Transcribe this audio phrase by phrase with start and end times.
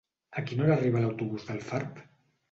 [0.39, 2.01] A quina hora arriba l'autobús d'Alfarb?